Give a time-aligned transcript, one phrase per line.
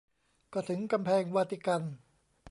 [0.53, 1.81] ก็ถึงกำแพงวาติกัน